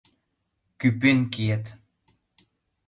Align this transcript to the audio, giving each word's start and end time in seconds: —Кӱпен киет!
—Кӱпен 0.79 1.19
киет! 1.33 1.65